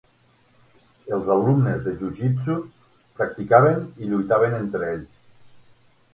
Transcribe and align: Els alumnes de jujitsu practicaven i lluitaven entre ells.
Els 1.17 1.29
alumnes 1.35 1.85
de 1.87 1.93
jujitsu 2.03 2.57
practicaven 3.21 3.87
i 4.07 4.11
lluitaven 4.11 4.59
entre 4.63 4.91
ells. 4.97 5.23